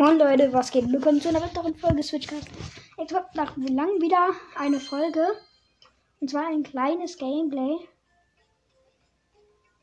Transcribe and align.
Moin 0.00 0.18
Leute, 0.18 0.50
was 0.54 0.70
geht? 0.70 0.90
Willkommen 0.90 1.20
zu 1.20 1.28
einer 1.28 1.42
weiteren 1.42 1.74
Folge 1.74 2.02
Switchcast. 2.02 2.48
Jetzt 2.96 3.12
kommt 3.12 3.34
nach 3.34 3.54
lang 3.58 4.00
wieder 4.00 4.30
eine 4.56 4.80
Folge. 4.80 5.26
Und 6.20 6.30
zwar 6.30 6.46
ein 6.46 6.62
kleines 6.62 7.18
Gameplay. 7.18 7.86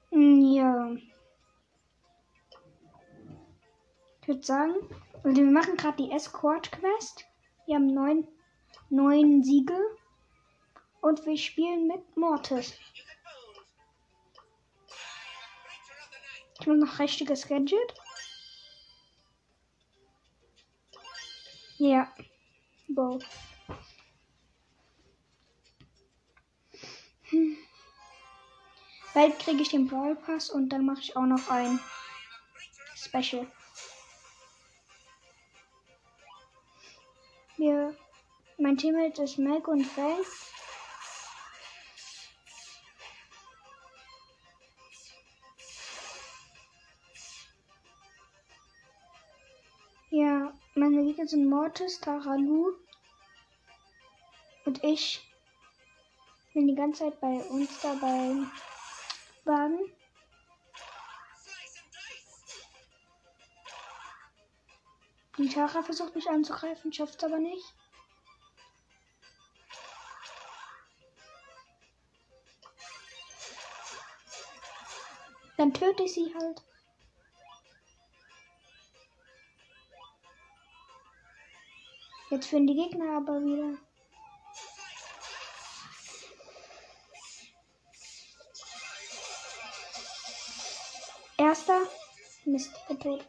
Hm, 0.09 0.41
Ja. 0.55 0.89
Ich 4.21 4.27
würde 4.27 4.41
sagen, 4.41 4.73
also 5.23 5.37
wir 5.37 5.51
machen 5.51 5.77
gerade 5.77 5.97
die 5.97 6.11
Escort 6.11 6.71
Quest. 6.71 7.23
Wir 7.67 7.75
haben 7.75 7.93
neun, 7.93 8.27
neun 8.89 9.43
Siege. 9.43 9.79
Und 10.99 11.23
wir 11.27 11.37
spielen 11.37 11.85
mit 11.85 12.17
Mortis. 12.17 12.73
Ich 16.59 16.65
mache 16.65 16.77
noch 16.79 16.97
richtiges 16.97 17.47
Gadget. 17.47 17.93
Ja. 21.77 22.11
Bow. 22.87 23.19
Hm. 27.29 27.57
Bald 29.13 29.39
kriege 29.39 29.61
ich 29.61 29.69
den 29.69 29.87
Brawl 29.87 30.15
Pass 30.15 30.49
und 30.49 30.69
dann 30.69 30.85
mache 30.85 31.01
ich 31.01 31.15
auch 31.15 31.25
noch 31.25 31.49
ein 31.49 31.79
Special. 32.95 33.47
Wir, 37.57 37.95
mein 38.57 38.77
Teammate 38.77 39.23
ist 39.23 39.39
Mac 39.39 39.67
und 39.67 39.83
Fang. 39.83 40.17
Gegner 51.07 51.25
sind 51.25 51.47
Mortis, 51.47 52.01
Taralu 52.01 52.73
und 54.65 54.83
ich 54.83 55.25
bin 56.53 56.67
die 56.67 56.75
ganze 56.75 57.05
Zeit 57.05 57.21
bei 57.21 57.39
uns 57.45 57.79
dabei 57.79 58.35
Wagen. 59.45 59.79
Die 65.37 65.47
Tara 65.47 65.81
versucht 65.81 66.13
mich 66.13 66.29
anzugreifen, 66.29 66.91
schafft 66.91 67.15
es 67.15 67.23
aber 67.23 67.37
nicht. 67.37 67.73
Dann 75.55 75.73
töte 75.73 76.03
ich 76.03 76.13
sie 76.13 76.35
halt. 76.35 76.61
Jetzt 82.29 82.47
führen 82.47 82.67
die 82.67 82.75
Gegner 82.75 83.17
aber 83.17 83.41
wieder. 83.41 83.77
Erster. 91.37 91.87
Mist, 92.43 92.73
tot. 92.99 93.25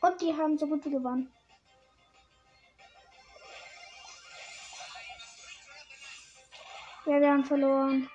Und 0.00 0.20
die 0.20 0.32
haben 0.34 0.56
so 0.58 0.66
gut 0.66 0.84
wie 0.84 0.90
gewonnen. 0.90 1.32
Ja, 7.06 7.20
wir 7.20 7.30
haben 7.30 7.44
verloren. 7.44 8.10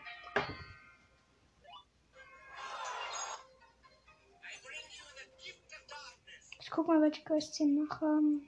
Ich 6.59 6.69
guck 6.69 6.87
mal, 6.87 7.01
welche 7.01 7.23
Quests 7.23 7.57
hier 7.57 7.67
noch 7.67 7.99
haben. 7.99 8.47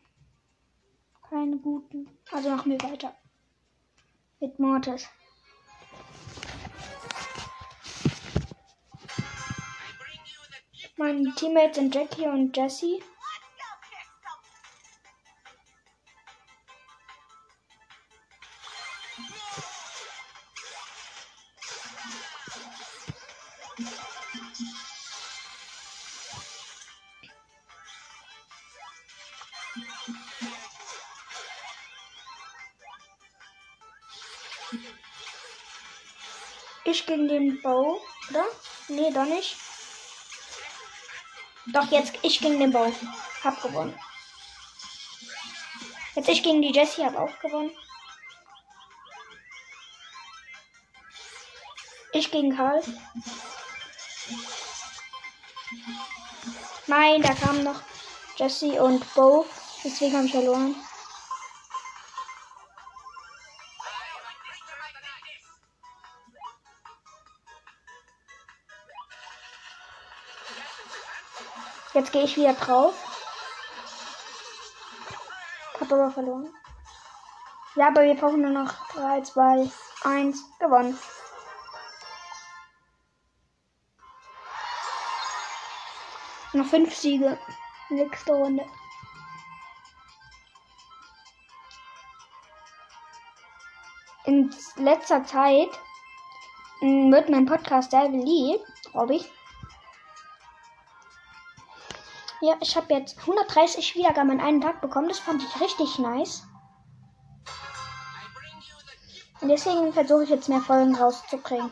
Keine 1.55 1.61
guten. 1.61 2.09
Also 2.31 2.49
machen 2.49 2.71
wir 2.71 2.81
weiter. 2.81 3.15
Mit 4.41 4.59
Mortis. 4.59 5.07
Meine 10.97 11.33
Teammates 11.35 11.77
sind 11.77 11.95
Jackie 11.95 12.27
und 12.27 12.55
Jesse. 12.57 12.99
Gegen 37.15 37.27
den 37.29 37.61
Bow, 37.61 38.01
oder? 38.29 38.45
Nee, 38.89 39.09
doch 39.11 39.23
nicht. 39.23 39.55
Doch, 41.67 41.89
jetzt 41.89 42.13
ich 42.21 42.39
gegen 42.39 42.59
den 42.59 42.71
Bow. 42.71 42.91
Hab 43.43 43.61
gewonnen. 43.61 43.97
Jetzt 46.15 46.29
ich 46.29 46.43
gegen 46.43 46.61
die 46.61 46.73
Jessie, 46.73 47.05
hab 47.05 47.15
auch 47.15 47.39
gewonnen. 47.39 47.71
Ich 52.11 52.31
gegen 52.31 52.55
Karl. 52.55 52.81
Nein, 56.87 57.21
da 57.21 57.33
kamen 57.33 57.63
noch 57.63 57.81
Jessie 58.37 58.77
und 58.79 59.13
Bo. 59.15 59.45
Deswegen 59.83 60.15
habe 60.15 60.25
ich 60.25 60.31
verloren. 60.31 60.75
Jetzt 71.95 72.11
gehe 72.11 72.23
ich 72.25 72.35
wieder 72.35 72.51
drauf. 72.51 72.93
Hab 75.79 75.89
aber 75.89 76.11
verloren. 76.11 76.53
Ja, 77.75 77.87
aber 77.87 78.03
wir 78.03 78.15
brauchen 78.15 78.41
nur 78.41 78.51
noch 78.51 78.89
3, 78.89 79.21
2, 79.21 79.71
1. 80.03 80.43
Gewonnen. 80.59 80.99
Noch 86.51 86.65
5 86.65 86.93
Siege. 86.93 87.39
Nächste 87.87 88.33
Runde. 88.33 88.65
In 94.25 94.53
letzter 94.75 95.23
Zeit 95.23 95.69
wird 96.81 97.29
mein 97.29 97.45
Podcast 97.45 97.91
sehr 97.91 98.09
beliebt, 98.09 98.65
glaube 98.91 99.15
ich. 99.15 99.34
Ja, 102.45 102.53
ich 102.61 102.75
habe 102.77 102.93
jetzt 102.93 103.17
130 103.21 103.95
Wiedergaben 103.95 104.33
in 104.33 104.39
einem 104.39 104.61
Tag 104.61 104.79
bekommen. 104.79 105.07
Das 105.07 105.17
fand 105.17 105.41
ich 105.41 105.61
richtig 105.61 105.97
nice. 105.97 106.43
Und 109.41 109.49
deswegen 109.49 109.91
versuche 109.91 110.25
ich 110.25 110.29
jetzt 110.29 110.47
mehr 110.47 110.61
Folgen 110.61 110.93
rauszukriegen. 110.93 111.71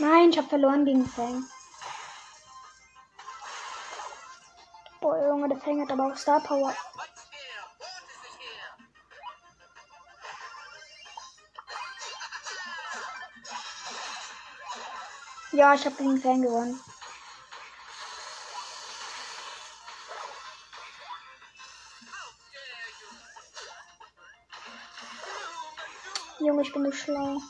Nein, 0.00 0.30
ich 0.30 0.38
habe 0.38 0.48
verloren 0.48 0.84
gegen 0.84 1.06
Fang. 1.06 1.44
Fang 5.64 5.80
hat 5.80 5.90
aber 5.90 6.12
auch 6.12 6.16
Star 6.16 6.40
Power. 6.40 6.74
Ja, 15.52 15.72
ich 15.72 15.86
habe 15.86 15.94
gegen 15.96 16.20
Fang 16.20 16.42
gewonnen. 16.42 16.78
Junge, 26.40 26.62
ich 26.62 26.72
bin 26.74 26.84
so 26.84 26.92
schlau. 26.92 27.40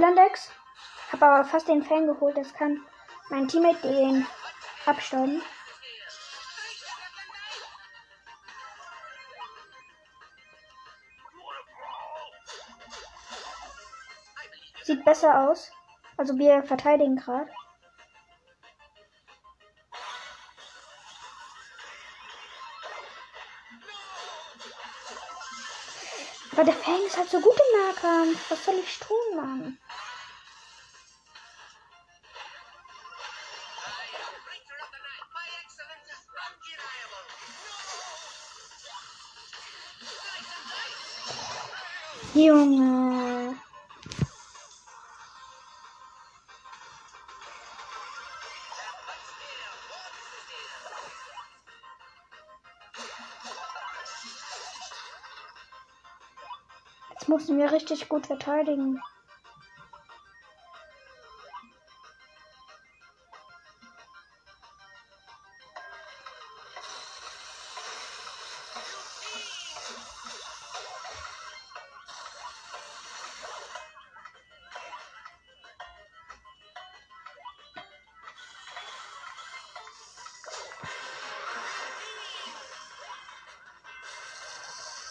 WLAN-Lex? 0.00 0.50
Hab 1.12 1.22
aber 1.22 1.44
fast 1.44 1.68
den 1.68 1.82
Fan 1.82 2.06
geholt. 2.06 2.36
Das 2.36 2.52
kann 2.52 2.84
mein 3.30 3.48
Teammate 3.48 3.88
den 3.88 4.26
abstauben. 4.84 5.42
Sieht 14.82 15.04
besser 15.04 15.48
aus. 15.48 15.72
Also 16.16 16.38
wir 16.38 16.62
verteidigen 16.62 17.16
gerade. 17.16 17.50
Halt 27.16 27.30
so 27.30 27.40
gut 27.40 27.54
im 27.54 27.80
Nahkampf. 27.80 28.50
Was 28.50 28.64
soll 28.64 28.74
ich 28.76 28.98
tun, 28.98 29.36
Mann? 29.36 29.78
Junge. 42.34 43.15
Mussten 57.46 57.60
wir 57.60 57.70
richtig 57.70 58.08
gut 58.08 58.26
verteidigen. 58.26 59.00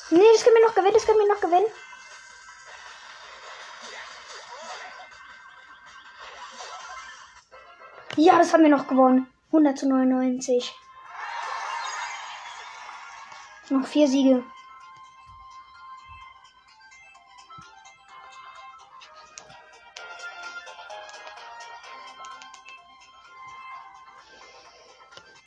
Nee, 0.10 0.22
das 0.34 0.44
können 0.44 0.56
wir 0.58 0.66
noch 0.66 0.76
gewinnen, 0.76 0.94
das 0.94 1.06
können 1.06 1.20
wir 1.20 1.34
noch 1.34 1.40
gewinnen. 1.40 1.85
Ja, 8.26 8.40
das 8.40 8.52
haben 8.54 8.64
wir 8.64 8.72
noch 8.72 8.88
gewonnen. 8.88 9.28
100 9.52 9.78
zu 9.78 9.88
99. 9.88 10.76
Noch 13.70 13.86
vier 13.86 14.08
Siege. 14.08 14.44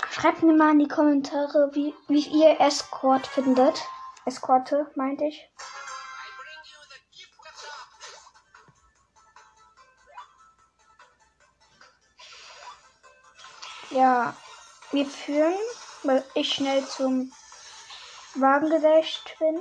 Schreibt 0.09 0.45
mir 0.45 0.55
mal 0.55 0.71
in 0.71 0.79
die 0.79 0.87
Kommentare, 0.87 1.71
wie, 1.73 1.93
wie 2.07 2.29
ihr 2.29 2.61
Escort 2.61 3.27
findet. 3.27 3.83
Eskorte, 4.25 4.89
meinte 4.95 5.25
ich. 5.25 5.51
Ja, 13.99 14.37
wir 14.93 15.07
führen, 15.07 15.59
weil 16.05 16.23
ich 16.35 16.53
schnell 16.53 16.87
zum 16.87 17.33
Wagen 18.37 18.71
gedasht 18.71 19.35
bin. 19.41 19.59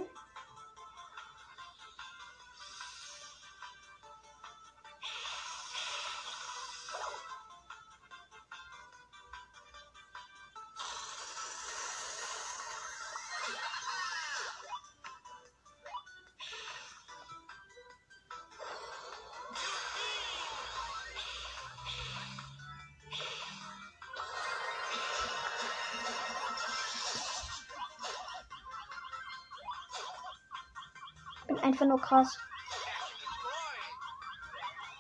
Einfach 31.78 31.86
nur 31.86 32.02
krass. 32.02 32.40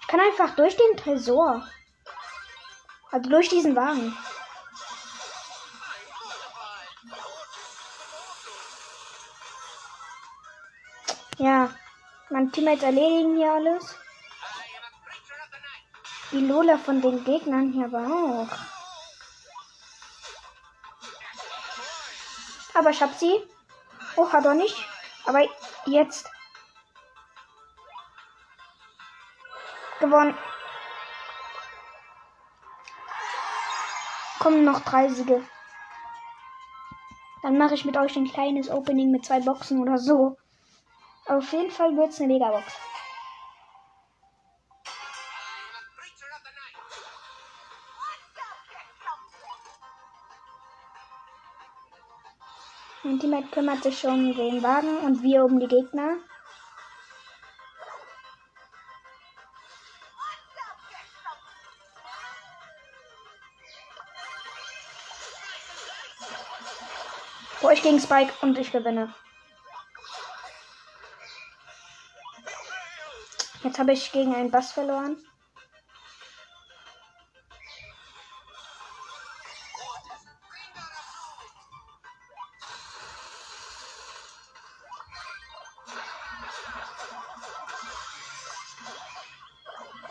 Ich 0.01 0.07
kann 0.07 0.19
einfach 0.19 0.56
durch 0.56 0.77
den 0.77 0.97
Tresor. 0.97 1.68
Also 3.12 3.29
durch 3.29 3.50
diesen 3.50 3.75
Wagen. 3.75 4.15
Ja, 11.39 11.71
meine 12.29 12.51
Teammates 12.51 12.83
erledigen 12.83 13.38
hier 13.38 13.51
alles. 13.51 13.95
Die 16.31 16.45
Lola 16.45 16.77
von 16.77 17.01
den 17.01 17.23
Gegnern 17.23 17.71
hier 17.71 17.85
aber 17.85 18.06
auch. 18.06 18.57
Aber 22.73 22.89
ich 22.91 23.01
hab 23.01 23.18
sie. 23.18 23.41
Oh, 24.15 24.31
hat 24.31 24.45
er 24.45 24.53
nicht. 24.53 24.75
Aber 25.25 25.41
jetzt. 25.85 26.30
Gewonnen. 29.99 30.38
Kommen 34.39 34.63
noch 34.63 34.81
drei 34.81 35.09
Siege. 35.09 35.44
Dann 37.41 37.57
mache 37.57 37.73
ich 37.73 37.85
mit 37.85 37.97
euch 37.97 38.15
ein 38.15 38.31
kleines 38.31 38.69
Opening 38.69 39.11
mit 39.11 39.25
zwei 39.25 39.39
Boxen 39.39 39.81
oder 39.81 39.97
so. 39.97 40.38
Auf 41.25 41.51
jeden 41.51 41.71
Fall 41.71 41.95
wird 41.95 42.09
es 42.09 42.19
eine 42.19 42.33
Megabox. 42.33 42.73
Mein 53.04 53.19
Teammate 53.19 53.47
kümmert 53.47 53.83
sich 53.83 53.99
schon 53.99 54.30
um 54.30 54.35
den 54.35 54.61
Wagen 54.61 54.97
und 54.97 55.23
wir 55.23 55.45
um 55.45 55.59
die 55.59 55.68
Gegner. 55.68 56.18
Ich 67.78 67.84
gegen 67.84 68.00
Spike 68.00 68.34
und 68.42 68.57
ich 68.57 68.72
gewinne. 68.72 69.14
Jetzt 73.62 73.78
habe 73.78 73.94
ich 73.94 74.12
gegen 74.12 74.34
einen 74.34 74.50
Bass 74.50 74.72
verloren. 74.72 75.16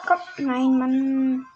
Komm, 0.07 0.21
nein, 0.37 0.79
Mann. 0.79 1.56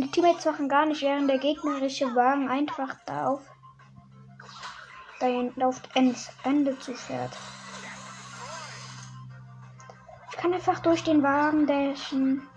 Meine 0.00 0.12
Teammates 0.12 0.46
machen 0.46 0.70
gar 0.70 0.86
nicht, 0.86 1.02
während 1.02 1.28
der 1.28 1.36
gegnerische 1.36 2.14
Wagen 2.14 2.48
einfach 2.48 2.96
da 3.04 3.26
auf, 3.26 3.42
dahin 5.20 5.52
auf 5.62 5.82
ins 5.94 6.30
Ende 6.42 6.78
zu 6.78 6.94
fährt. 6.94 7.36
Ich 10.30 10.38
kann 10.38 10.54
einfach 10.54 10.78
durch 10.78 11.04
den 11.04 11.22
Wagen 11.22 11.66
dashen. 11.66 12.48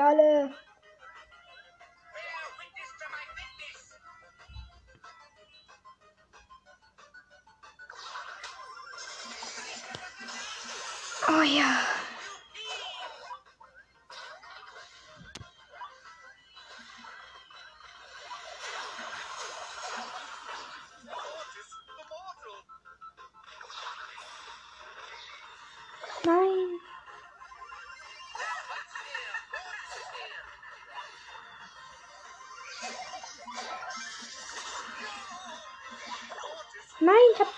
Alle. 0.00 0.50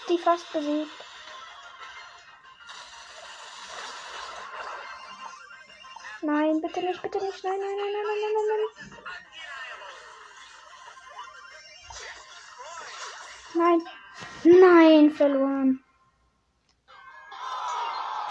Die 0.08 0.18
fast 0.18 0.52
besiegt. 0.52 0.90
Nein, 6.22 6.60
bitte 6.60 6.80
nicht, 6.80 7.00
bitte 7.00 7.18
nicht. 7.24 7.44
Nein, 7.44 7.58
nein, 7.58 7.76
nein, 7.76 7.92
nein, 7.92 8.04
nein, 8.06 8.32
nein, 8.34 8.46
nein. 8.48 8.98
Nein. 13.54 13.82
Nein, 14.44 15.10
verloren. 15.10 15.84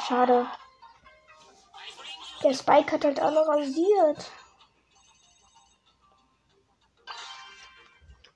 Schade. 0.07 0.48
Der 2.43 2.53
Spike 2.53 2.91
hat 2.91 3.03
halt 3.03 3.19
alle 3.19 3.48
rasiert. 3.48 4.31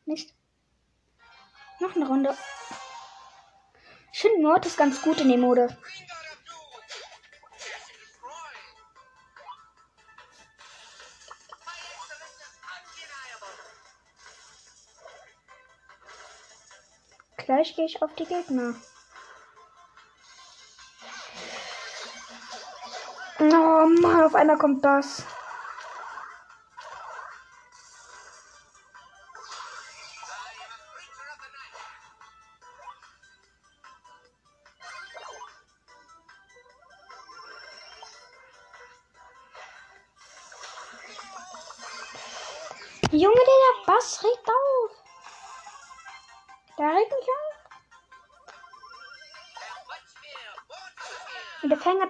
Nicht. 0.06 0.34
Noch 1.80 1.96
eine 1.96 2.08
Runde. 2.08 2.38
Ich 4.24 4.30
finde 4.30 4.48
Mortis 4.48 4.78
ganz 4.78 5.02
gut 5.02 5.20
in 5.20 5.30
dem 5.30 5.42
Mode. 5.42 5.76
Gleich 17.38 17.76
gehe 17.76 17.86
ich 17.86 18.00
auf 18.04 18.14
die 18.14 18.26
Gegner. 18.26 18.76
Oh 23.40 23.44
Mann, 23.44 24.24
auf 24.24 24.36
einmal 24.36 24.60
kommt 24.60 24.86
das. 24.86 25.26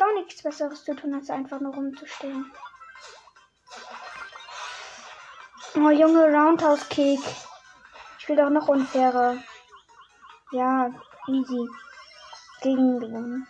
Hat 0.02 0.08
auch 0.08 0.14
nichts 0.16 0.42
Besseres 0.42 0.84
zu 0.84 0.96
tun, 0.96 1.14
als 1.14 1.30
einfach 1.30 1.60
nur 1.60 1.74
rumzustehen. 1.74 2.52
Oh, 5.76 5.90
Junge, 5.90 6.26
Roundhouse 6.26 6.88
Kick. 6.90 7.20
Ich 8.20 8.28
will 8.28 8.36
doch 8.36 8.50
noch 8.50 8.68
unfairer. 8.68 9.38
Ja, 10.52 10.90
easy. 11.28 11.68
Gegen 12.62 13.00
Leon. 13.00 13.48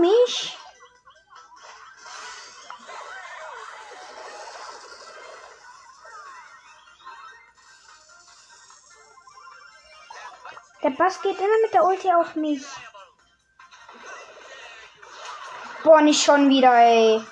Mich? 0.00 0.56
Der 10.82 10.90
Bass 10.90 11.20
geht 11.20 11.36
immer 11.38 11.62
mit 11.62 11.74
der 11.74 11.84
Ulti 11.84 12.12
auf 12.12 12.36
mich. 12.36 12.64
Boah, 15.82 16.00
nicht 16.00 16.22
schon 16.22 16.48
wieder, 16.48 16.72
ey. 16.74 17.24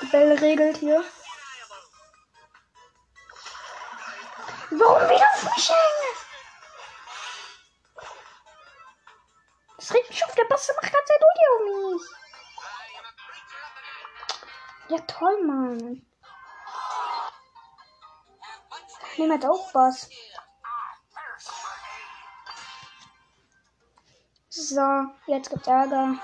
Die 0.00 0.06
Bell 0.06 0.32
regelt 0.38 0.78
hier. 0.78 1.04
Bass 10.66 10.76
macht 10.76 10.92
ganz 10.92 11.08
Zeit 11.08 11.22
Ulti 11.22 11.46
mich. 11.94 12.02
Ja, 14.88 14.98
toll, 15.06 15.44
Mann. 15.44 16.06
Nimm 19.16 19.32
jetzt 19.32 19.46
auch 19.46 19.74
was. 19.74 20.08
So, 24.48 25.06
jetzt 25.26 25.50
gibt's 25.50 25.68
Ärger. 25.68 26.18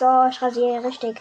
So, 0.00 0.06
ich 0.30 0.40
rasiere 0.40 0.82
richtig. 0.82 1.20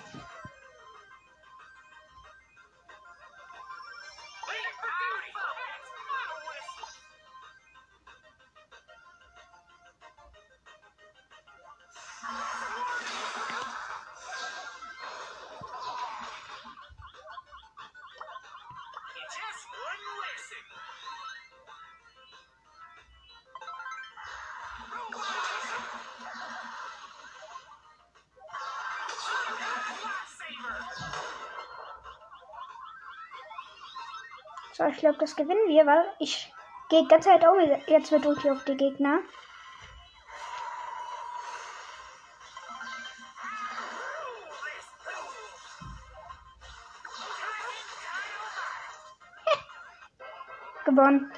So, 34.79 34.85
ich 34.85 34.97
glaube, 34.97 35.17
das 35.17 35.35
gewinnen 35.35 35.67
wir, 35.67 35.85
weil 35.85 36.05
ich 36.19 36.53
gehe 36.87 37.05
ganze 37.05 37.27
Zeit 37.27 37.45
auch 37.45 37.53
jetzt 37.87 38.13
mit 38.13 38.25
Ulti 38.25 38.49
auf 38.49 38.63
die 38.63 38.77
Gegner. 38.77 39.19
Gewonnen. 50.85 51.29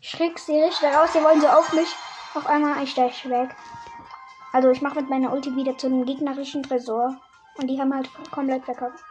Ich 0.00 0.10
schräg 0.10 0.38
sie 0.38 0.62
richtig 0.62 0.94
raus, 0.94 1.12
sie 1.12 1.24
wollen 1.24 1.40
so 1.40 1.48
auf 1.48 1.72
mich. 1.72 1.92
Auf 2.34 2.46
einmal 2.46 2.80
ich 2.84 2.92
steche 2.92 3.28
weg. 3.28 3.56
Also 4.52 4.70
ich 4.70 4.82
mache 4.82 5.00
mit 5.00 5.10
meiner 5.10 5.32
Ulti 5.32 5.56
wieder 5.56 5.76
zu 5.76 5.88
einem 5.88 6.06
gegnerischen 6.06 6.62
Tresor. 6.62 7.20
Und 7.56 7.66
die 7.66 7.80
haben 7.80 7.92
halt 7.92 8.08
komplett 8.30 8.64
verkackt. 8.64 9.02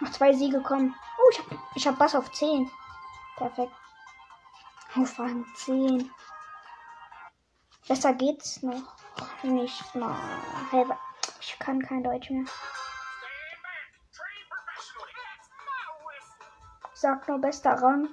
Noch 0.00 0.12
zwei 0.12 0.32
Siege 0.32 0.62
kommen. 0.62 0.94
Oh, 1.26 1.30
ich 1.32 1.38
hab, 1.38 1.46
ich 1.74 1.86
hab 1.86 1.98
Bass 1.98 2.14
auf 2.14 2.30
10. 2.30 2.70
Perfekt. 3.36 3.72
Auf 4.94 5.18
Rang 5.18 5.44
10. 5.56 6.08
Besser 7.88 8.12
geht's 8.14 8.62
noch 8.62 8.96
nicht 9.42 9.94
mal. 9.96 10.16
Ich 11.40 11.58
kann 11.58 11.82
kein 11.82 12.04
Deutsch 12.04 12.30
mehr. 12.30 12.44
sag 17.06 17.28
nur 17.28 17.38
bester 17.38 17.70
Rang. 17.70 18.08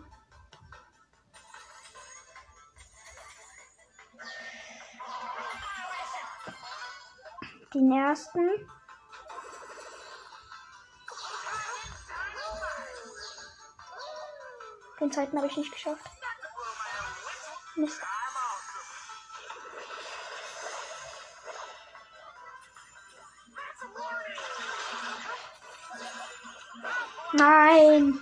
Den 7.74 7.92
ersten. 7.92 8.70
Den 15.04 15.12
zweiten 15.12 15.36
habe 15.36 15.48
ich 15.48 15.58
nicht 15.58 15.74
geschafft. 15.74 16.02
Mist. 17.76 18.02
Nein. 27.34 28.18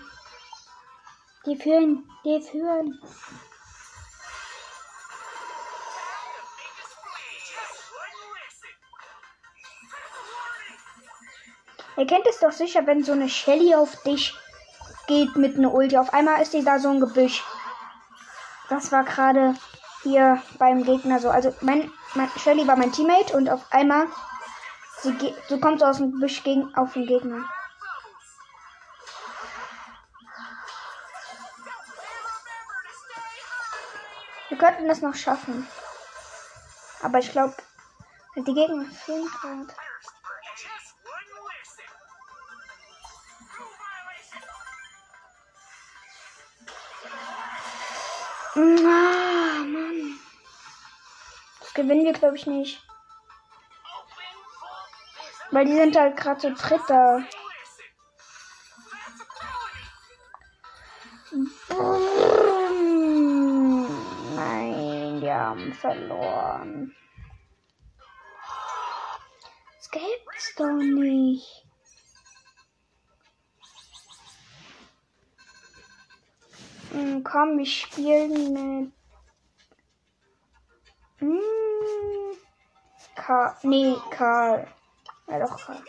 Die 1.46 1.56
führen, 1.56 2.10
die 2.26 2.42
führen. 2.42 3.00
Ihr 11.96 12.08
kennt 12.08 12.26
es 12.26 12.40
doch 12.40 12.52
sicher, 12.52 12.88
wenn 12.88 13.04
so 13.04 13.12
eine 13.12 13.30
Shelly 13.30 13.76
auf 13.76 14.02
dich 14.02 14.36
geht 15.12 15.36
mit 15.36 15.58
einer 15.58 15.74
Ulti. 15.74 15.98
Auf 15.98 16.14
einmal 16.14 16.42
ist 16.42 16.54
die 16.54 16.64
da 16.64 16.80
so 16.80 16.90
ein 16.90 17.02
Gebüsch. 17.02 17.44
Das 18.70 18.94
war 18.94 19.04
gerade 19.04 19.56
hier 20.04 20.42
beim 20.58 20.84
Gegner 20.84 21.20
so. 21.20 21.30
Also 21.30 21.54
mein, 21.60 21.92
mein 22.16 22.30
Shelly 22.38 22.66
war 22.66 22.78
mein 22.78 22.94
Teammate 22.94 23.36
und 23.36 23.50
auf 23.50 23.62
einmal 23.72 24.08
sie, 25.02 25.14
sie 25.50 25.60
kommt 25.60 25.82
so 25.82 25.86
aus 25.86 25.98
dem 25.98 26.14
Gebüsch 26.14 26.42
gegen, 26.44 26.74
auf 26.76 26.94
den 26.94 27.08
Gegner. 27.08 27.44
Wir 34.48 34.58
könnten 34.58 34.88
das 34.88 35.02
noch 35.02 35.16
schaffen. 35.16 35.68
Aber 37.02 37.20
ich 37.20 37.32
glaube, 37.32 37.56
die 38.38 38.54
Gegner 38.54 38.86
fehlen 38.86 39.28
gerade. 39.42 39.91
Ah, 48.54 49.64
Mann. 49.64 50.20
Das 51.62 51.74
gewinnen 51.74 52.04
wir, 52.04 52.14
glaube 52.14 52.36
ich, 52.36 52.46
nicht. 52.48 52.86
Weil 55.52 55.66
die 55.66 55.76
sind 55.76 55.96
halt 55.96 56.18
gerade 56.18 56.42
so 56.42 56.50
Dritter. 56.50 57.24
Nein, 64.36 65.22
die 65.22 65.32
haben 65.32 65.74
verloren. 65.74 66.96
Das 69.78 69.92
gibt's 69.92 70.56
doch 70.58 70.74
nicht. 70.74 71.61
Hm, 76.92 77.24
komm, 77.24 77.58
wir 77.58 77.66
spielen 77.66 78.54
mit. 78.54 78.92
Hm, 81.20 82.38
Karl. 83.16 83.56
Nee, 83.64 83.96
Karl. 84.10 84.68
Ja, 85.28 85.40
doch, 85.40 85.58
Karl. 85.58 85.82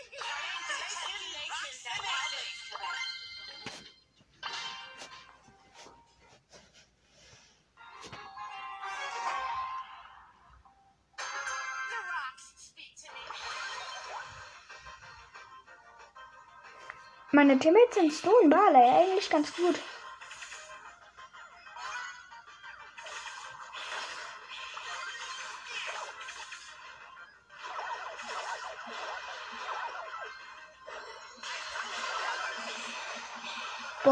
Meine 17.35 17.59
Teammates 17.59 17.95
sind 17.95 18.13
Stu 18.13 18.31
und 18.43 18.51
Barley. 18.51 18.89
Eigentlich 18.89 19.31
ganz 19.31 19.53
gut. 19.57 19.81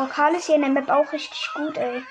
Boah, 0.00 0.08
Karl 0.08 0.34
ist 0.34 0.46
hier 0.46 0.54
in 0.54 0.62
der 0.62 0.70
Map 0.70 0.88
auch 0.88 1.12
richtig 1.12 1.50
gut, 1.52 1.76
ey. 1.76 2.02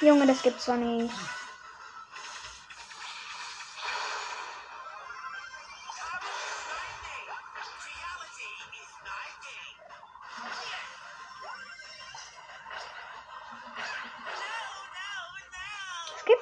Junge, 0.00 0.26
das 0.26 0.40
gibt's 0.40 0.64
doch 0.64 0.76
nicht. 0.76 1.12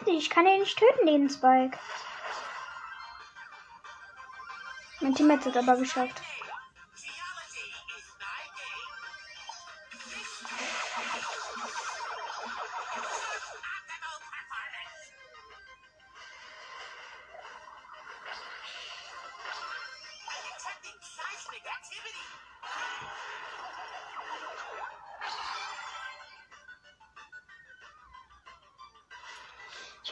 Gibt 0.04 0.14
nicht. 0.16 0.26
Ich 0.26 0.30
kann 0.30 0.46
ihn 0.46 0.60
nicht 0.60 0.78
töten, 0.78 1.06
den 1.06 1.30
Spike. 1.30 1.78
Mein 5.00 5.14
Team 5.14 5.30
hat 5.30 5.46
es 5.46 5.56
aber 5.56 5.76
geschafft. 5.76 6.20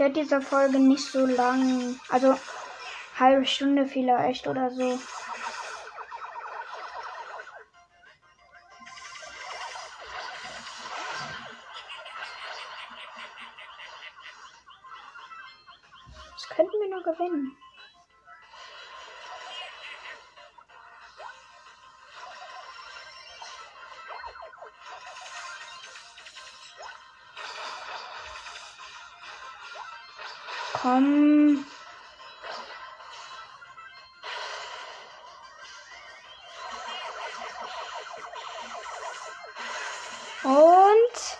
Ich 0.00 0.02
werde 0.02 0.18
diese 0.18 0.40
Folge 0.40 0.78
nicht 0.78 1.04
so 1.04 1.26
lang. 1.26 2.00
Also 2.08 2.34
halbe 3.18 3.44
Stunde 3.44 3.84
vielleicht 3.84 4.46
oder 4.46 4.70
so. 4.70 4.98
Komm. 30.82 31.66
Und 40.42 41.38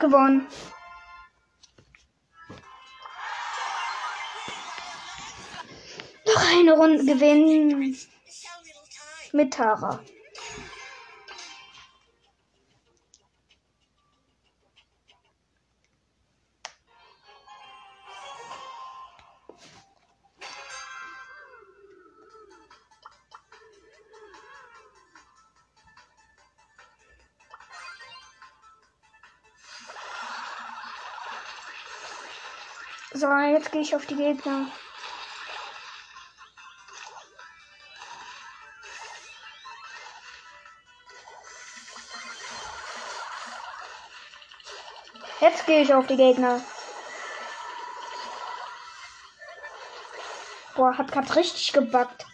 gewonnen. 0.00 0.48
Noch 6.26 6.50
eine 6.50 6.72
Runde 6.72 7.04
gewinnen 7.04 7.96
mit 9.32 9.54
Tara. 9.54 10.00
Jetzt 33.62 33.70
gehe 33.70 33.82
ich 33.82 33.94
auf 33.94 34.06
die 34.06 34.16
Gegner. 34.16 34.66
Jetzt 45.40 45.66
gehe 45.66 45.82
ich 45.82 45.94
auf 45.94 46.06
die 46.08 46.16
Gegner. 46.16 46.60
Boah, 50.74 50.98
hat 50.98 51.12
grad 51.12 51.36
richtig 51.36 51.72
gebackt. 51.72 52.26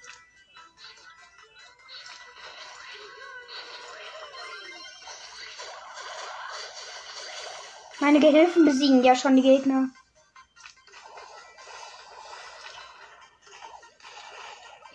Meine 8.01 8.21
Gehilfen 8.21 8.65
besiegen 8.65 9.05
ja 9.05 9.15
schon 9.15 9.37
die 9.37 9.43
Gegner. 9.43 9.91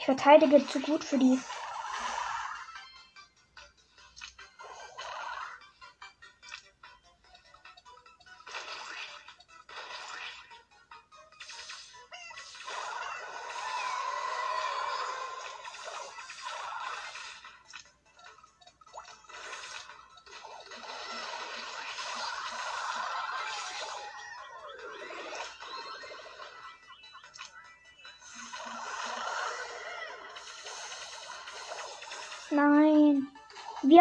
Ich 0.04 0.06
verteidige 0.06 0.68
zu 0.68 0.82
gut 0.82 1.02
für 1.02 1.18
die. 1.18 1.40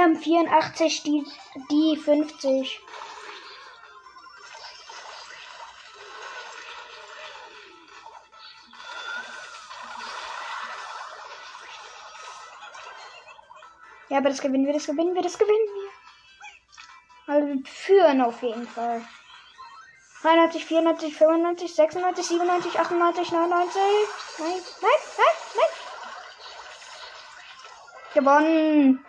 Haben 0.03 0.17
84, 0.17 1.03
die, 1.05 1.25
die 1.71 1.97
50. 1.97 2.81
Ja, 14.09 14.19
aber 14.19 14.29
das 14.29 14.43
gewinnen 14.43 14.67
wir, 14.67 14.75
das 14.75 14.87
gewinnen 14.87 15.15
wir, 15.15 15.23
das 15.23 15.39
gewinnen 15.39 15.57
wir. 15.57 17.35
Also 17.35 17.49
wir 17.49 17.65
führen 17.65 18.21
auf 18.21 18.43
jeden 18.43 18.67
Fall. 18.67 19.03
93, 20.21 20.67
94, 20.67 21.17
95, 21.17 21.75
96, 21.75 22.27
97, 22.27 22.79
98, 22.79 23.33
99. 23.33 23.81
Nein, 24.39 24.49
nein, 24.49 24.91
nein, 25.17 25.35
nein. 25.57 25.67
Gewonnen. 28.15 29.05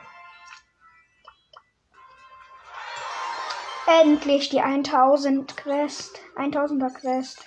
Endlich 3.86 4.50
die 4.50 4.62
1000 4.62 5.58
Quest. 5.58 6.20
1000er 6.38 6.94
Quest. 6.94 7.40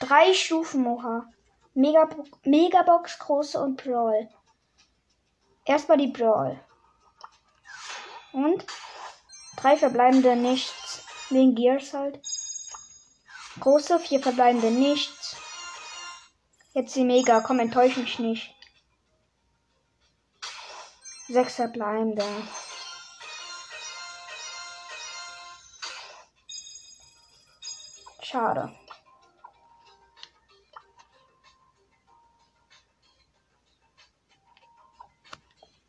Drei 0.00 0.32
Stufen, 0.32 0.82
Moha. 0.82 1.26
Mega 1.74 2.08
Megabox, 2.44 3.18
große 3.18 3.60
und 3.60 3.82
Brawl. 3.82 4.28
Erstmal 5.64 5.98
die 5.98 6.08
Brawl. 6.08 6.58
Und 8.32 8.66
drei 9.56 9.76
verbleibende 9.76 10.36
nichts. 10.36 11.04
Wegen 11.28 11.54
Gears 11.54 11.92
halt. 11.92 12.20
Große, 13.60 14.00
vier 14.00 14.20
verbleibende 14.20 14.70
nichts. 14.70 15.36
Jetzt 16.72 16.96
die 16.96 17.04
Mega. 17.04 17.40
Komm, 17.40 17.60
enttäusch 17.60 17.96
mich 17.98 18.18
nicht. 18.18 18.54
Sechs 21.28 21.56
verbleibende. 21.56 22.24
Schade. 28.32 28.72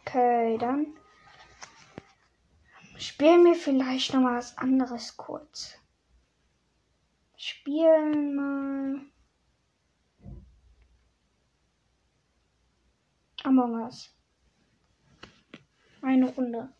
Okay, 0.02 0.58
dann 0.58 0.88
spielen 2.98 3.46
wir 3.46 3.56
vielleicht 3.56 4.14
noch 4.14 4.20
mal 4.20 4.38
was 4.38 4.58
anderes 4.58 5.16
kurz. 5.16 5.80
Spielen 7.38 8.36
mal 8.36 9.06
Among 13.46 13.84
Us. 13.84 14.14
Eine 16.02 16.30
Runde. 16.30 16.74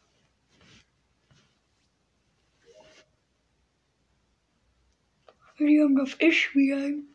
Haben 5.60 5.96
darf 5.96 6.16
ich 6.20 6.42
spielen. 6.42 7.08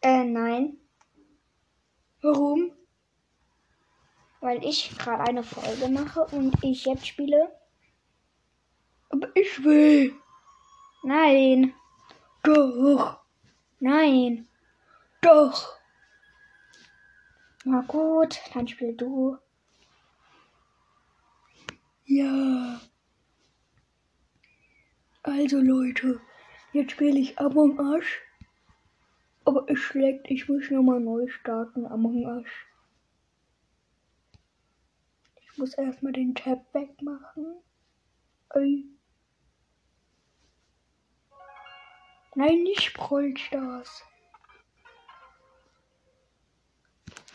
Äh, 0.00 0.24
nein. 0.24 0.76
Warum? 2.22 2.72
Weil 4.40 4.64
ich 4.64 4.96
gerade 4.98 5.24
eine 5.24 5.42
Folge 5.42 5.88
mache 5.88 6.24
und 6.26 6.62
ich 6.62 6.84
jetzt 6.84 7.06
spiele. 7.06 7.50
Aber 9.08 9.28
ich 9.34 9.64
will. 9.64 10.14
Nein. 11.02 11.74
Doch. 12.42 13.20
Nein. 13.80 14.46
Doch. 15.20 15.78
Na 17.64 17.80
gut, 17.80 18.38
dann 18.52 18.68
spiel 18.68 18.94
du. 18.94 19.38
Ja. 22.04 22.80
Also 25.22 25.58
Leute, 25.60 26.20
jetzt 26.74 26.92
spiele 26.92 27.18
ich 27.18 27.38
Among 27.38 27.78
Us. 27.78 28.04
Aber 29.44 29.68
es 29.68 29.78
schlägt, 29.78 30.30
ich 30.30 30.48
muss 30.48 30.70
nochmal 30.70 31.00
neu 31.00 31.28
starten, 31.28 31.86
Among 31.86 32.24
Us. 32.24 32.46
Ich 35.36 35.58
muss 35.58 35.74
erstmal 35.74 36.12
den 36.12 36.34
Tab 36.34 36.66
wegmachen. 36.74 37.56
Ey. 38.50 38.84
Nein, 42.34 42.62
nicht 42.64 42.92
Brawl 42.94 43.36
Stars. 43.36 44.02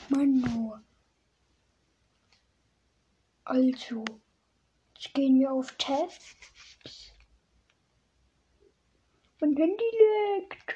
Mann, 0.09 0.41
nur. 0.41 0.83
Also, 3.45 4.03
Jetzt 4.99 5.13
gehen 5.13 5.39
wir 5.39 5.49
auf 5.53 5.71
Tabs. 5.77 6.35
Mein 9.39 9.55
Handy 9.55 9.83
leckt. 10.37 10.75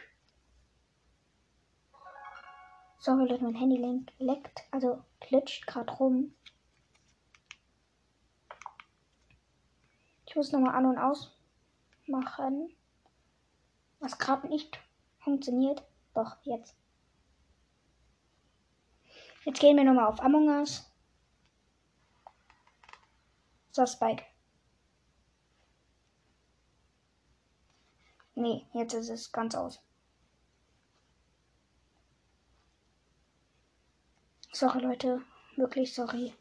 Sorry, 2.99 3.28
Leute, 3.28 3.43
mein 3.43 3.56
Handy 3.56 3.78
leckt, 4.19 4.63
also 4.71 5.04
glitscht 5.19 5.67
gerade 5.67 5.91
rum. 5.93 6.34
Ich 10.26 10.36
muss 10.36 10.52
nochmal 10.52 10.76
an 10.76 10.86
und 10.86 10.97
aus 10.97 11.38
machen. 12.08 12.73
Was 13.99 14.17
gerade 14.17 14.47
nicht 14.47 14.80
funktioniert. 15.19 15.84
Doch, 16.13 16.38
jetzt. 16.43 16.76
Jetzt 19.45 19.60
gehen 19.60 19.78
wir 19.78 19.84
nochmal 19.84 20.08
auf 20.08 20.21
Among 20.21 20.47
Us. 20.47 20.89
So, 23.71 23.86
Spike. 23.86 24.23
Nee, 28.36 28.65
jetzt 28.74 28.93
ist 28.93 29.10
es 29.10 29.32
ganz 29.32 29.56
aus. 29.56 29.80
Sorry, 34.52 34.80
Leute. 34.80 35.22
Wirklich 35.56 35.93
sorry. 35.93 36.34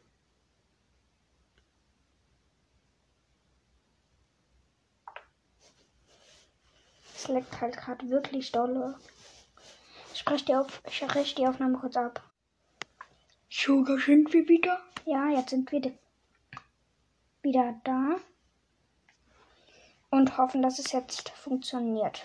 Es 7.15 7.27
leckt 7.27 7.61
halt 7.61 7.77
gerade 7.77 8.09
wirklich 8.09 8.51
dolle. 8.51 8.99
Ich 10.13 10.19
spreche 10.19 10.45
die, 10.45 10.55
auf, 10.55 10.81
ich 10.85 10.97
spreche 10.97 11.35
die 11.35 11.47
Aufnahme 11.47 11.77
kurz 11.77 11.95
ab. 11.95 12.21
So, 13.49 13.83
da 13.83 13.97
sind 13.97 14.33
wir 14.33 14.47
wieder. 14.47 14.81
Ja, 15.05 15.29
jetzt 15.29 15.51
sind 15.51 15.71
wir 15.71 15.93
wieder 17.41 17.79
da. 17.83 18.19
Und 20.13 20.37
hoffen, 20.37 20.61
dass 20.61 20.77
es 20.77 20.91
jetzt 20.91 21.29
funktioniert. 21.29 22.23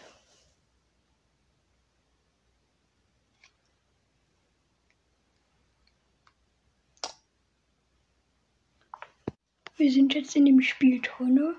Wir 9.78 9.90
sind 9.90 10.12
jetzt 10.12 10.36
in 10.36 10.44
dem 10.44 10.60
Spiel 10.60 11.00
drinne. 11.00 11.56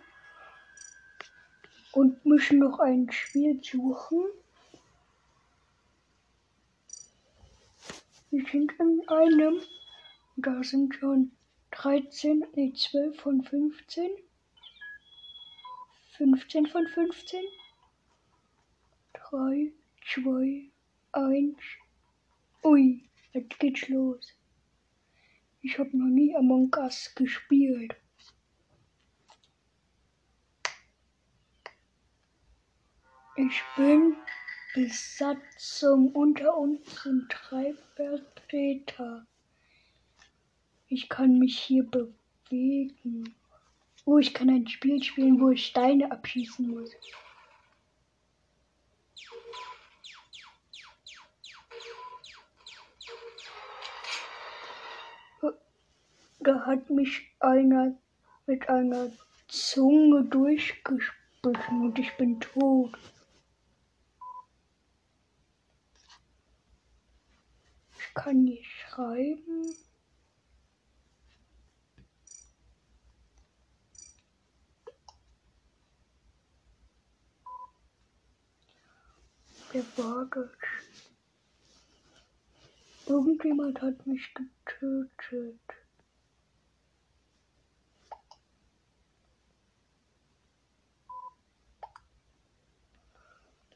und 1.93 2.23
müssen 2.23 2.59
noch 2.59 2.77
ein 2.77 3.11
Spiel 3.11 3.59
suchen. 3.63 4.23
Wir 8.29 8.45
sind 8.45 8.71
in 8.73 9.01
einem. 9.07 9.61
Da 10.35 10.61
sind 10.61 10.93
schon 10.93 11.31
13, 11.71 12.45
nee, 12.53 12.71
12 12.71 13.19
von 13.19 13.43
15. 13.43 14.11
15 16.19 16.67
von 16.67 16.85
15. 16.85 17.41
3, 19.13 19.71
2, 20.15 20.69
1. 21.13 21.55
Ui, 22.65 23.09
jetzt 23.31 23.57
geht's 23.57 23.87
los. 23.87 24.33
Ich 25.61 25.79
habe 25.79 25.97
noch 25.97 26.09
nie 26.09 26.35
Among 26.35 26.75
Us 26.75 27.15
gespielt. 27.15 27.95
Ich 33.37 33.61
bin 33.77 34.17
Besatzung 34.73 36.11
unter 36.11 36.57
uns 36.57 37.01
sind 37.01 37.29
drei 37.29 37.73
Vertreter. 37.95 39.25
Ich 40.89 41.07
kann 41.07 41.39
mich 41.39 41.57
hier 41.57 41.89
bewegen. 41.89 43.38
Oh, 44.11 44.17
ich 44.17 44.33
kann 44.33 44.49
ein 44.49 44.67
Spiel 44.67 45.03
spielen, 45.03 45.39
wo 45.39 45.51
ich 45.51 45.67
Steine 45.67 46.11
abschießen 46.11 46.67
muss. 46.67 46.89
Da 56.39 56.65
hat 56.65 56.89
mich 56.89 57.29
einer 57.39 57.95
mit 58.47 58.67
einer 58.67 59.11
Zunge 59.47 60.23
durchgespissen 60.23 61.81
und 61.83 61.99
ich 61.99 62.11
bin 62.17 62.39
tot. 62.39 62.97
Ich 67.99 68.13
kann 68.15 68.43
nicht 68.43 68.65
schreiben. 68.65 69.75
War 79.71 80.25
das? 80.31 80.49
Irgendjemand 83.05 83.79
hat 83.83 84.07
mich 84.07 84.33
getötet. 84.33 85.59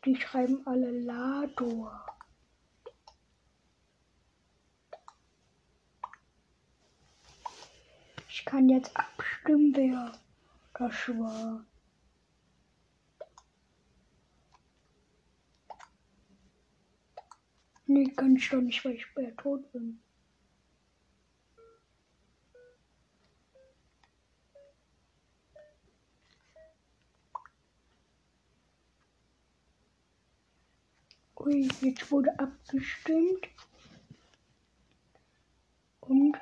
Die 0.06 0.16
schreiben 0.16 0.66
alle 0.66 0.90
Lador. 0.90 2.04
Ich 8.30 8.44
kann 8.46 8.68
jetzt 8.68 8.98
abstimmen, 8.98 9.76
wer 9.76 10.12
das 10.74 11.08
war. 11.20 11.64
Nee, 17.94 18.10
kann 18.10 18.36
ich 18.36 18.50
doch 18.50 18.60
nicht, 18.60 18.84
weil 18.84 18.96
ich 18.96 19.04
später 19.04 19.36
tot 19.36 19.72
bin. 19.72 20.00
Ui, 31.36 31.70
jetzt 31.82 32.10
wurde 32.10 32.40
abgestimmt. 32.40 33.48
Und 36.00 36.36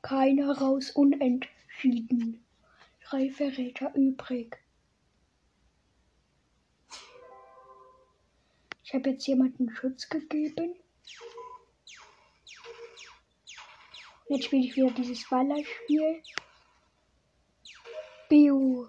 keiner 0.00 0.56
raus 0.56 0.90
unentschieden. 0.92 2.42
Drei 3.02 3.28
Verräter 3.28 3.94
übrig. 3.94 4.63
Ich 8.84 8.92
habe 8.92 9.10
jetzt 9.10 9.26
jemanden 9.26 9.70
Schutz 9.70 10.08
gegeben. 10.10 10.76
Jetzt 14.28 14.44
spiele 14.44 14.66
ich 14.66 14.76
wieder 14.76 14.90
dieses 14.90 15.26
Ballerspiel. 15.28 16.22
Bio. 18.28 18.88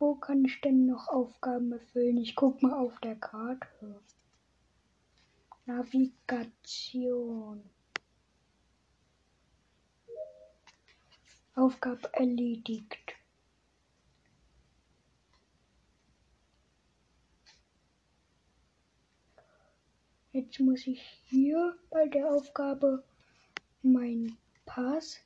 Wo 0.00 0.16
kann 0.16 0.44
ich 0.44 0.60
denn 0.62 0.86
noch 0.86 1.06
Aufgaben 1.08 1.70
erfüllen? 1.70 2.18
Ich 2.18 2.34
guck 2.34 2.60
mal 2.60 2.74
auf 2.74 2.98
der 3.00 3.14
Karte. 3.14 4.00
Navigation. 5.64 7.62
Aufgabe 11.54 12.12
erledigt. 12.14 13.01
Jetzt 20.32 20.58
muss 20.60 20.86
ich 20.86 20.98
hier 21.26 21.76
bei 21.90 22.08
der 22.08 22.26
Aufgabe 22.26 23.04
meinen 23.82 24.38
Pass 24.64 25.20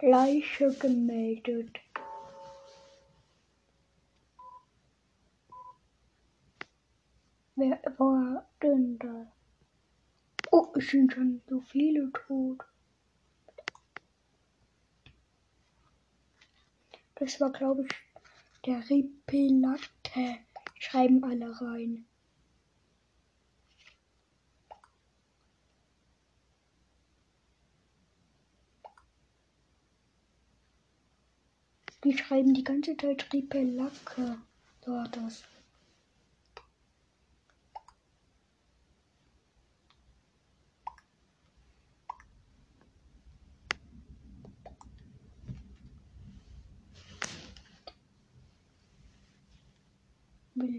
Leiche 0.00 0.72
gemeldet. 0.74 1.80
Wer 7.56 7.82
war 7.98 8.48
denn 8.62 8.98
da? 9.00 9.32
Oh, 10.52 10.72
es 10.76 10.88
sind 10.88 11.12
schon 11.12 11.42
so 11.48 11.60
viele 11.60 12.10
tot. 12.12 12.64
Das 17.16 17.38
war, 17.40 17.50
glaube 17.50 17.84
ich, 17.84 18.09
der 18.66 18.88
Ripelatte. 18.88 20.38
Schreiben 20.78 21.22
alle 21.24 21.60
rein. 21.60 22.06
Die 32.02 32.16
schreiben 32.16 32.54
die 32.54 32.64
ganze 32.64 32.96
Zeit 32.96 33.30
Ripelacke. 33.32 34.38
Dort 34.80 35.16
das. 35.16 35.44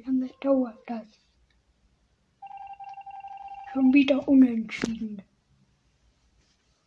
Wie 0.02 0.08
lange 0.08 0.30
dauert 0.42 0.80
das? 0.88 1.06
Schon 3.72 3.94
wieder 3.94 4.28
unentschieden. 4.28 5.22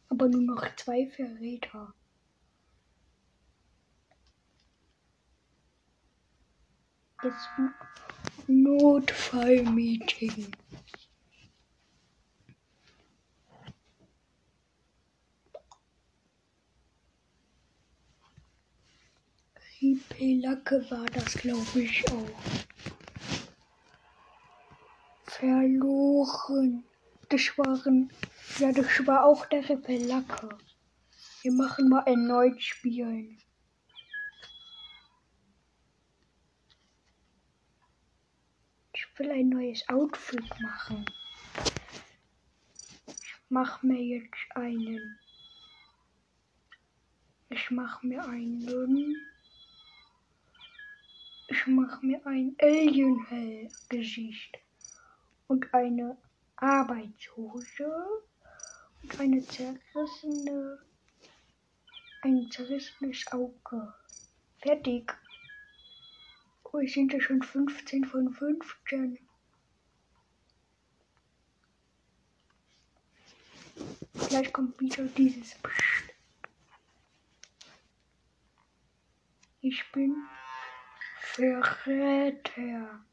Aber 0.09 0.29
nur 0.29 0.43
noch 0.43 0.75
zwei 0.75 1.07
Verräter. 1.07 1.95
Jetzt 7.23 7.49
Notfallmeeting. 8.49 10.53
Ripelacke 19.81 20.85
war 20.91 21.07
das, 21.07 21.35
glaube 21.35 21.81
ich, 21.81 22.05
auch. 22.11 22.74
Verloren. 26.35 26.85
Das 27.29 27.57
waren. 27.59 28.11
Ja, 28.59 28.73
das 28.73 29.07
war 29.07 29.25
auch 29.25 29.47
der 29.47 29.69
Ripelacke. 29.69 30.49
Wir 31.43 31.53
machen 31.53 31.89
mal 31.89 32.03
erneut 32.07 32.61
spielen. 32.63 33.39
Ich 38.93 39.07
will 39.19 39.31
ein 39.31 39.49
neues 39.49 39.89
Outfit 39.89 40.45
machen. 40.61 41.05
Ich 43.07 43.35
mach 43.49 43.83
mir 43.83 44.03
jetzt 44.03 44.57
einen. 44.57 45.19
Ich 47.51 47.71
mach 47.71 48.03
mir 48.03 48.25
einen. 48.27 49.17
Ich 51.49 51.67
mach 51.67 52.03
mir 52.03 52.27
ein 52.27 52.57
Alien-Gesicht 52.61 54.59
und 55.47 55.73
eine 55.75 56.17
Arbeitshose 56.65 58.23
Und 59.03 59.21
eine 59.21 59.45
zerrissene. 59.45 60.79
Ein 62.23 62.51
zerrissenes 62.51 63.27
Auge. 63.33 63.93
Fertig. 64.63 65.13
Oh, 66.65 66.79
ich 66.79 66.95
sind 66.95 67.13
ja 67.13 67.21
schon 67.21 67.43
15 67.43 68.07
von 68.07 68.33
15. 68.33 69.19
Gleich 74.31 74.51
kommt 74.51 74.81
wieder 74.81 75.05
dieses 75.05 75.55
Psst. 75.57 76.15
Ich 79.61 79.85
bin 79.93 80.17
Verräter. 81.21 83.05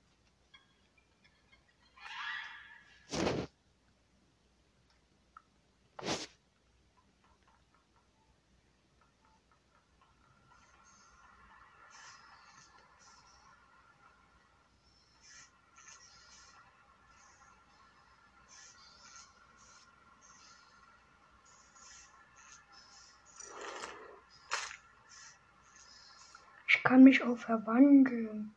Ich 26.73 26.83
kann 26.83 27.03
mich 27.03 27.21
auch 27.23 27.37
verwandeln. 27.37 28.55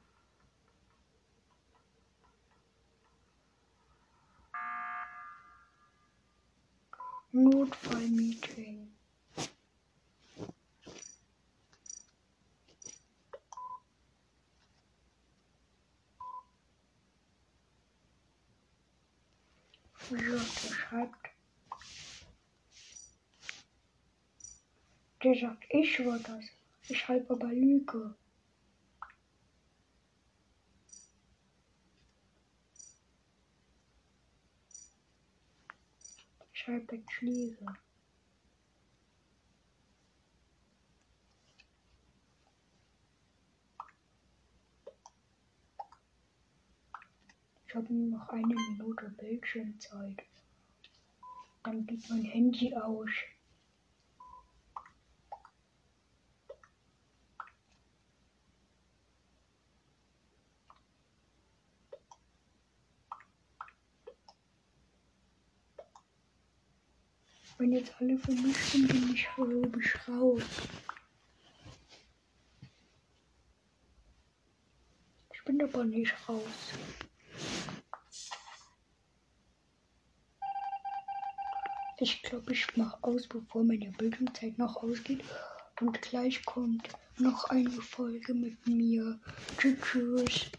Notfallmeeting. 7.45 8.89
Ja, 20.11 20.41
der 25.23 25.35
sagt, 25.35 25.65
ich 25.71 26.07
war 26.07 26.19
das. 26.19 26.45
Ich 26.89 26.99
schreibe 26.99 27.35
aber 27.35 27.53
Lüge. 27.53 28.15
Jetzt 36.67 37.13
Schließe. 37.13 37.67
Ich 47.67 47.75
habe 47.75 47.93
nur 47.93 48.19
noch 48.19 48.29
eine 48.31 48.47
Minute 48.47 49.11
Bildschirmzeit. 49.11 50.23
Dann 51.65 51.85
geht 51.87 52.09
mein 52.09 52.23
Handy 52.23 52.75
aus. 52.75 53.11
Wenn 67.59 67.73
jetzt 67.73 67.95
alle 68.01 68.19
sind, 68.19 68.89
bin 68.89 69.15
ich 69.15 69.29
ich 69.81 70.09
raus. 70.09 70.43
Ich 75.33 75.45
bin 75.45 75.63
aber 75.63 75.85
nicht 75.85 76.15
raus. 76.29 76.43
Ich 81.99 82.23
glaube, 82.23 82.53
ich 82.53 82.77
mache 82.77 82.99
aus, 83.03 83.29
bevor 83.29 83.63
meine 83.63 83.91
Bildschirmzeit 83.93 84.59
noch 84.59 84.83
ausgeht. 84.83 85.23
Und 85.81 86.03
gleich 86.03 86.45
kommt 86.45 86.89
noch 87.19 87.45
eine 87.45 87.71
Folge 87.71 88.35
mit 88.35 88.67
mir. 88.67 89.21
Tschüss. 89.59 89.79
tschüss. 89.81 90.51